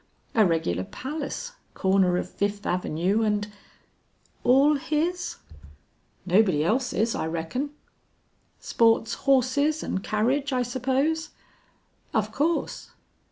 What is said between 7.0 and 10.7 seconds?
I reckon." "Sports horses and carriage I